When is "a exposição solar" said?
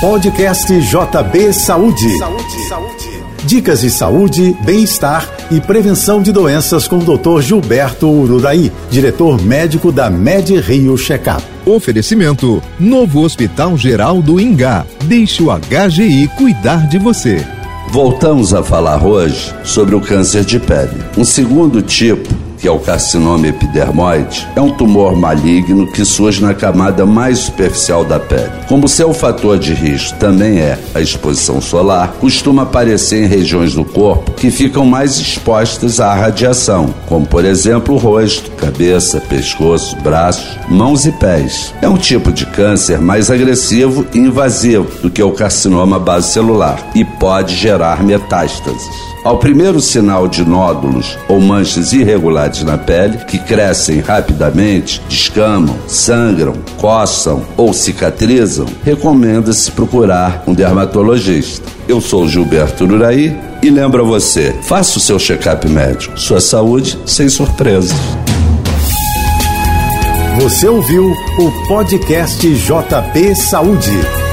30.94-32.14